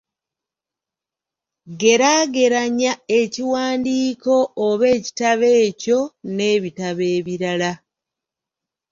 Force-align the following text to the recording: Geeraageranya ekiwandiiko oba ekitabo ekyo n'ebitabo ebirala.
Geeraageranya 1.79 2.93
ekiwandiiko 3.19 4.35
oba 4.67 4.85
ekitabo 4.97 5.47
ekyo 5.65 5.99
n'ebitabo 6.35 7.03
ebirala. 7.17 7.71